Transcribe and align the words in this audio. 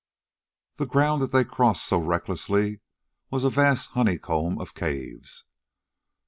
The 0.77 0.87
ground 0.87 1.21
that 1.21 1.31
they 1.31 1.43
crossed 1.45 1.85
so 1.85 1.99
recklessly 1.99 2.79
was 3.29 3.43
a 3.43 3.51
vast 3.51 3.89
honeycomb 3.89 4.57
of 4.57 4.73
caves. 4.73 5.45